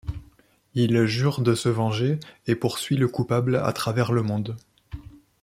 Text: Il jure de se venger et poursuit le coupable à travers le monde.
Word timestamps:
Il 0.73 1.05
jure 1.05 1.41
de 1.41 1.53
se 1.53 1.69
venger 1.69 2.19
et 2.47 2.55
poursuit 2.55 2.97
le 2.97 3.07
coupable 3.07 3.57
à 3.57 3.71
travers 3.71 4.11
le 4.11 4.23
monde. 4.23 4.57